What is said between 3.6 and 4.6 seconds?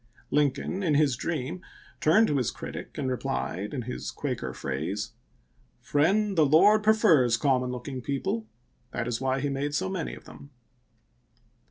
in his Quaker